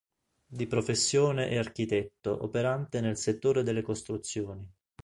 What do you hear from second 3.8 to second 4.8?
costruzioni.